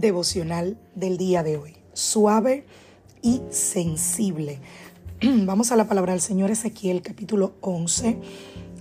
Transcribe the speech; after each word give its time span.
Devocional 0.00 0.78
del 0.94 1.18
día 1.18 1.42
de 1.42 1.56
hoy. 1.56 1.76
Suave 1.92 2.64
y 3.22 3.40
sensible. 3.50 4.60
Vamos 5.22 5.72
a 5.72 5.76
la 5.76 5.88
palabra 5.88 6.12
del 6.12 6.20
Señor 6.20 6.50
Ezequiel 6.50 7.02
capítulo 7.02 7.54
11, 7.60 8.18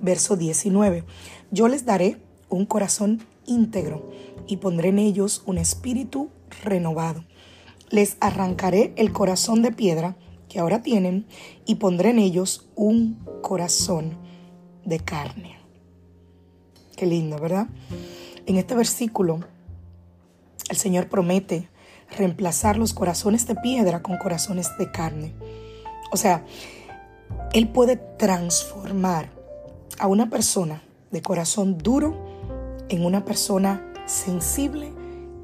verso 0.00 0.36
19. 0.36 1.04
Yo 1.50 1.68
les 1.68 1.84
daré 1.84 2.18
un 2.48 2.64
corazón 2.64 3.22
íntegro 3.46 4.10
y 4.46 4.58
pondré 4.58 4.90
en 4.90 4.98
ellos 5.00 5.42
un 5.46 5.58
espíritu 5.58 6.30
renovado. 6.62 7.24
Les 7.90 8.16
arrancaré 8.20 8.92
el 8.96 9.12
corazón 9.12 9.62
de 9.62 9.72
piedra 9.72 10.16
que 10.48 10.60
ahora 10.60 10.82
tienen 10.82 11.26
y 11.66 11.76
pondré 11.76 12.10
en 12.10 12.20
ellos 12.20 12.68
un 12.76 13.18
corazón 13.42 14.16
de 14.84 15.00
carne. 15.00 15.58
Qué 16.96 17.06
lindo, 17.06 17.38
¿verdad? 17.38 17.66
En 18.46 18.56
este 18.56 18.74
versículo 18.74 19.40
el 20.70 20.76
Señor 20.76 21.08
promete 21.08 21.68
reemplazar 22.16 22.78
los 22.78 22.94
corazones 22.94 23.46
de 23.46 23.56
piedra 23.56 24.02
con 24.02 24.16
corazones 24.18 24.70
de 24.78 24.90
carne. 24.90 25.34
O 26.12 26.16
sea, 26.16 26.44
Él 27.52 27.68
puede 27.68 27.96
transformar 27.96 29.28
a 29.98 30.06
una 30.06 30.30
persona 30.30 30.82
de 31.10 31.22
corazón 31.22 31.76
duro 31.76 32.16
en 32.88 33.04
una 33.04 33.24
persona 33.24 33.84
sensible 34.06 34.92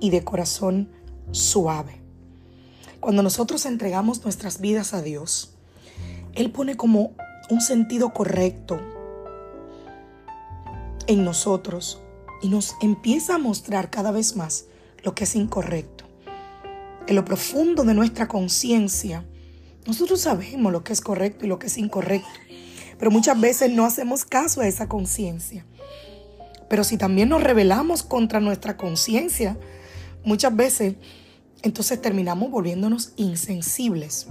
y 0.01 0.11
de 0.11 0.23
corazón 0.23 0.91
suave. 1.33 2.01
Cuando 3.01 3.23
nosotros 3.23 3.67
entregamos 3.67 4.23
nuestras 4.23 4.61
vidas 4.61 4.95
a 4.95 5.03
Dios, 5.03 5.55
Él 6.35 6.53
pone 6.53 6.77
como 6.77 7.13
un 7.51 7.61
sentido 7.61 8.13
correcto 8.13 8.81
en 11.09 11.25
nosotros 11.25 12.01
y 12.43 12.49
nos 12.49 12.77
empieza 12.81 13.35
a 13.35 13.39
mostrar 13.39 13.91
cada 13.91 14.13
vez 14.13 14.37
más 14.37 14.67
lo 15.07 15.15
que 15.15 15.23
es 15.23 15.37
incorrecto. 15.37 16.05
En 17.07 17.15
lo 17.15 17.25
profundo 17.25 17.85
de 17.85 17.95
nuestra 17.95 18.27
conciencia, 18.27 19.25
nosotros 19.87 20.21
sabemos 20.23 20.73
lo 20.73 20.83
que 20.83 20.93
es 20.93 21.01
correcto 21.01 21.47
y 21.47 21.48
lo 21.48 21.61
que 21.61 21.69
es 21.69 21.79
incorrecto, 21.79 22.29
pero 22.98 23.13
muchas 23.13 23.41
veces 23.41 23.71
no 23.71 23.85
hacemos 23.85 24.25
caso 24.25 24.63
a 24.63 24.67
esa 24.67 24.89
conciencia. 24.89 25.65
Pero 26.69 26.83
si 26.83 26.98
también 26.98 27.29
nos 27.29 27.41
rebelamos 27.41 28.03
contra 28.03 28.41
nuestra 28.41 28.77
conciencia, 28.77 29.57
muchas 30.25 30.57
veces 30.57 30.97
entonces 31.63 32.03
terminamos 32.03 32.51
volviéndonos 32.51 33.13
insensibles. 33.14 34.27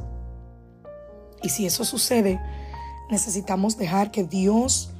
Y 1.42 1.48
si 1.48 1.66
eso 1.66 1.86
sucede, 1.86 2.42
necesitamos 3.10 3.78
dejar 3.78 4.12
que 4.12 4.26
Dios, 4.26 4.92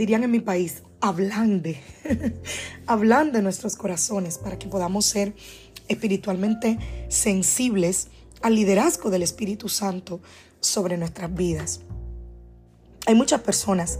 dirían 0.00 0.24
en 0.24 0.30
mi 0.30 0.40
país, 0.40 0.82
ablande, 1.02 1.78
ablande 2.86 3.42
nuestros 3.42 3.76
corazones 3.76 4.38
para 4.38 4.58
que 4.58 4.66
podamos 4.66 5.04
ser 5.04 5.34
espiritualmente 5.88 6.78
sensibles 7.10 8.08
al 8.40 8.54
liderazgo 8.54 9.10
del 9.10 9.22
Espíritu 9.22 9.68
Santo 9.68 10.22
sobre 10.58 10.96
nuestras 10.96 11.34
vidas. 11.34 11.82
Hay 13.06 13.14
muchas 13.14 13.42
personas 13.42 13.98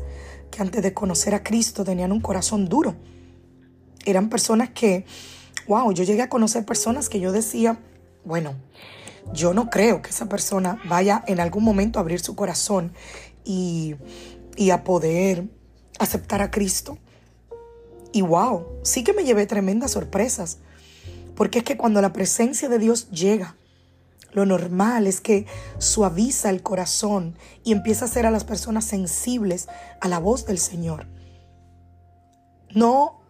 que 0.51 0.63
antes 0.63 0.83
de 0.83 0.95
conocer 0.95 1.35
a 1.35 1.43
Cristo 1.43 1.85
tenían 1.85 2.13
un 2.13 2.23
corazón 2.23 2.67
duro. 2.67 2.97
Eran 4.07 4.31
personas 4.31 4.71
que, 4.71 5.05
wow, 5.69 5.93
yo 5.93 6.03
llegué 6.03 6.23
a 6.23 6.31
conocer 6.31 6.65
personas 6.65 7.11
que 7.11 7.21
yo 7.21 7.31
decía, 7.31 7.79
bueno, 8.25 8.55
yo 9.35 9.53
no 9.53 9.69
creo 9.69 10.01
que 10.01 10.09
esa 10.09 10.31
persona 10.31 10.81
vaya 10.89 11.23
en 11.27 11.41
algún 11.41 11.63
momento 11.63 11.99
a 11.99 12.03
abrir 12.03 12.21
su 12.21 12.35
corazón 12.35 12.95
y, 13.45 13.97
y 14.57 14.71
a 14.71 14.83
poder 14.83 15.60
aceptar 16.01 16.43
a 16.43 16.51
Cristo. 16.51 16.99
Y 18.13 18.23
wow, 18.23 18.67
sí 18.83 19.05
que 19.05 19.13
me 19.13 19.23
llevé 19.23 19.47
tremendas 19.47 19.93
sorpresas. 19.93 20.59
Porque 21.37 21.59
es 21.61 21.65
que 21.65 21.77
cuando 21.77 22.03
la 22.03 22.13
presencia 22.13 22.69
de 22.69 22.79
Dios 22.79 23.11
llega, 23.11 23.55
lo 24.33 24.47
normal 24.47 25.07
es 25.07 25.21
que 25.21 25.47
suaviza 25.79 26.51
el 26.51 26.63
corazón 26.63 27.37
y 27.65 27.73
empieza 27.73 28.05
a 28.05 28.09
hacer 28.09 28.27
a 28.27 28.31
las 28.31 28.45
personas 28.45 28.85
sensibles 28.85 29.69
a 30.01 30.09
la 30.09 30.19
voz 30.19 30.47
del 30.47 30.59
Señor. 30.59 31.07
No 32.75 33.21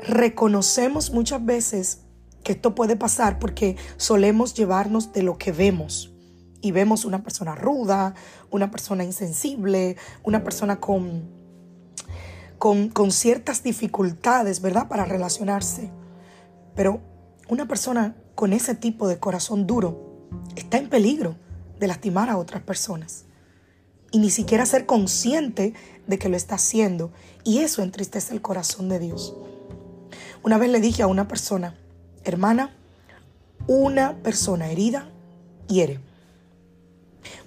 reconocemos 0.00 1.10
muchas 1.10 1.44
veces 1.44 2.00
que 2.42 2.52
esto 2.52 2.74
puede 2.74 2.96
pasar 2.96 3.38
porque 3.38 3.76
solemos 3.96 4.54
llevarnos 4.54 5.12
de 5.12 5.22
lo 5.22 5.38
que 5.38 5.52
vemos. 5.52 6.12
Y 6.60 6.72
vemos 6.72 7.04
una 7.04 7.22
persona 7.22 7.54
ruda, 7.54 8.14
una 8.50 8.70
persona 8.70 9.04
insensible, 9.04 9.96
una 10.22 10.44
persona 10.44 10.80
con 10.80 11.33
con, 12.64 13.12
ciertas 13.12 13.62
dificultades, 13.62 14.62
¿verdad? 14.62 14.88
Para 14.88 15.04
relacionarse. 15.04 15.90
Pero 16.74 17.02
una 17.46 17.68
persona 17.68 18.16
con 18.34 18.54
ese 18.54 18.74
tipo 18.74 19.06
de 19.06 19.18
corazón 19.18 19.66
duro 19.66 20.30
está 20.56 20.78
en 20.78 20.88
peligro 20.88 21.36
de 21.78 21.88
lastimar 21.88 22.30
a 22.30 22.38
otras 22.38 22.62
personas. 22.62 23.26
Y 24.12 24.18
ni 24.18 24.30
siquiera 24.30 24.64
ser 24.64 24.86
consciente 24.86 25.74
de 26.06 26.18
que 26.18 26.30
lo 26.30 26.38
está 26.38 26.54
haciendo. 26.54 27.12
Y 27.44 27.58
eso 27.58 27.82
entristece 27.82 28.32
el 28.32 28.40
corazón 28.40 28.88
de 28.88 28.98
Dios. 28.98 29.36
Una 30.42 30.56
vez 30.56 30.70
le 30.70 30.80
dije 30.80 31.02
a 31.02 31.06
una 31.06 31.28
persona, 31.28 31.76
hermana, 32.24 32.74
una 33.66 34.16
persona 34.22 34.70
herida 34.70 35.10
hiere. 35.68 36.00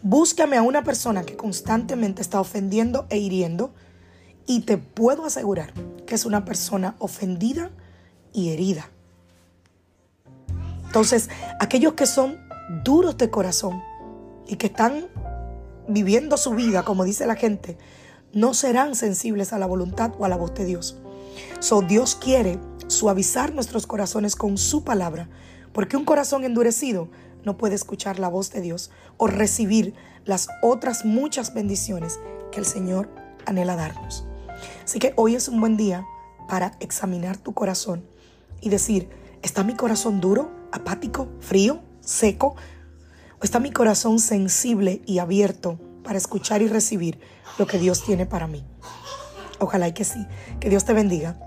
Búscame 0.03 0.57
a 0.57 0.61
una 0.61 0.83
persona 0.83 1.23
que 1.23 1.35
constantemente 1.35 2.22
está 2.22 2.39
ofendiendo 2.39 3.07
e 3.09 3.17
hiriendo 3.17 3.73
y 4.47 4.62
te 4.62 4.78
puedo 4.78 5.25
asegurar 5.25 5.74
que 6.06 6.16
es 6.16 6.25
una 6.25 6.46
persona 6.46 6.96
ofendida 7.00 7.69
y 8.34 8.50
herida. 8.50 8.90
Entonces, 10.85 11.30
aquellos 11.59 11.94
que 11.94 12.06
son 12.06 12.40
duros 12.84 13.18
de 13.18 13.30
corazón 13.30 13.84
y 14.47 14.56
que 14.56 14.68
están 14.68 15.07
viviendo 15.88 16.38
su 16.38 16.52
vida, 16.52 16.84
como 16.84 17.03
dice 17.03 17.28
la 17.28 17.36
gente, 17.36 17.78
no 18.34 18.53
serán 18.53 18.96
sensibles 18.96 19.53
a 19.53 19.59
la 19.59 19.66
voluntad 19.66 20.13
o 20.18 20.25
a 20.25 20.30
la 20.30 20.38
voz 20.38 20.53
de 20.56 20.66
Dios. 20.66 20.97
So, 21.59 21.81
Dios 21.81 22.16
quiere 22.16 22.59
suavizar 22.88 23.53
nuestros 23.53 23.86
corazones 23.86 24.36
con 24.36 24.57
su 24.57 24.84
palabra, 24.84 25.30
porque 25.74 25.97
un 25.97 26.06
corazón 26.06 26.46
endurecido 26.46 27.09
no 27.44 27.57
puede 27.57 27.75
escuchar 27.75 28.18
la 28.19 28.30
voz 28.30 28.52
de 28.52 28.62
Dios 28.62 28.91
o 29.18 29.28
recibir 29.28 29.94
las 30.25 30.47
otras 30.62 31.06
muchas 31.06 31.53
bendiciones 31.53 32.19
que 32.52 32.60
el 32.60 32.66
Señor 32.66 33.10
anhela 33.45 33.75
darnos. 33.75 34.25
Así 34.88 35.00
que 35.00 35.12
hoy 35.18 35.36
es 35.36 35.50
un 35.50 35.60
buen 35.60 35.75
día 35.75 36.07
para 36.48 36.78
examinar 36.80 37.36
tu 37.36 37.54
corazón 37.54 38.06
y 38.62 38.69
decir, 38.69 39.10
¿está 39.42 39.66
mi 39.66 39.75
corazón 39.75 40.22
duro, 40.22 40.50
apático, 40.72 41.28
frío, 41.42 41.81
seco? 42.00 42.56
¿O 43.34 43.44
está 43.44 43.60
mi 43.60 43.74
corazón 43.74 44.18
sensible 44.19 45.01
y 45.06 45.19
abierto 45.19 45.78
para 46.06 46.18
escuchar 46.18 46.62
y 46.62 46.69
recibir 46.69 47.19
lo 47.57 47.68
que 47.68 47.80
Dios 47.80 48.06
tiene 48.06 48.25
para 48.25 48.48
mí? 48.48 48.66
Ojalá 49.60 49.89
y 49.89 49.92
que 49.92 50.06
sí. 50.06 50.25
Que 50.62 50.69
Dios 50.69 50.86
te 50.86 50.94
bendiga. 50.94 51.38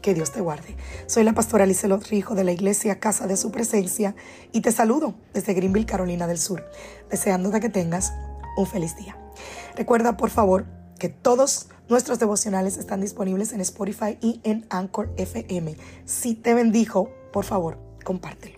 Que 0.00 0.14
Dios 0.14 0.32
te 0.32 0.40
guarde. 0.40 0.74
Soy 1.06 1.22
la 1.22 1.34
pastora 1.34 1.66
Lizelot 1.66 2.02
Rijo 2.06 2.34
de 2.34 2.44
la 2.44 2.52
iglesia 2.52 2.98
Casa 2.98 3.26
de 3.26 3.36
Su 3.36 3.50
Presencia 3.50 4.16
y 4.52 4.62
te 4.62 4.72
saludo 4.72 5.16
desde 5.34 5.52
Greenville, 5.52 5.84
Carolina 5.84 6.26
del 6.26 6.38
Sur, 6.38 6.64
deseando 7.10 7.50
que 7.50 7.68
tengas 7.68 8.14
un 8.56 8.66
feliz 8.66 8.96
día. 8.96 9.18
Recuerda, 9.76 10.16
por 10.16 10.30
favor, 10.30 10.64
que 10.98 11.08
todos 11.08 11.68
nuestros 11.88 12.18
devocionales 12.18 12.76
están 12.76 13.00
disponibles 13.00 13.52
en 13.52 13.60
Spotify 13.60 14.18
y 14.20 14.40
en 14.44 14.66
Anchor 14.70 15.12
FM. 15.16 15.76
Si 16.04 16.34
te 16.34 16.54
bendijo, 16.54 17.10
por 17.32 17.44
favor, 17.44 17.78
compártelo. 18.04 18.55